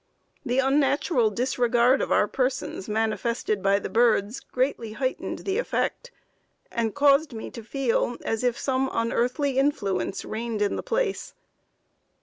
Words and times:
The 0.43 0.57
unnatural 0.57 1.29
disregard 1.29 2.01
of 2.01 2.11
our 2.11 2.27
persons 2.27 2.89
manifested 2.89 3.61
by 3.61 3.77
the 3.77 3.87
birds 3.87 4.39
greatly 4.39 4.93
heightened 4.93 5.45
the 5.45 5.59
effect, 5.59 6.09
and 6.71 6.95
caused 6.95 7.33
me 7.33 7.51
to 7.51 7.63
feel 7.63 8.17
as 8.25 8.43
if 8.43 8.57
some 8.57 8.89
unearthly 8.91 9.59
influence 9.59 10.25
reigned 10.25 10.63
in 10.63 10.75
the 10.75 10.81
place. 10.81 11.35